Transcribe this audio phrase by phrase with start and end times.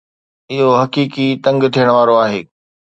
[0.51, 2.41] اهو حقيقي تنگ ٿيڻ وارو آهي